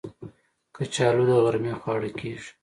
کچالو 0.75 1.23
د 1.29 1.31
غرمې 1.43 1.73
خواړه 1.79 2.09
کېږي 2.19 2.49